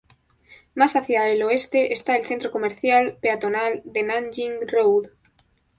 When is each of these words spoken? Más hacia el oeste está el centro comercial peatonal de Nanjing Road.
Más 0.73 0.95
hacia 0.95 1.27
el 1.29 1.43
oeste 1.43 1.93
está 1.93 2.15
el 2.17 2.25
centro 2.25 2.49
comercial 2.49 3.19
peatonal 3.21 3.83
de 3.85 4.01
Nanjing 4.01 4.67
Road. 4.67 5.11